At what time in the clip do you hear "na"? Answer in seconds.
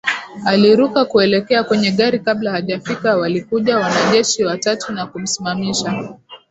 4.93-5.07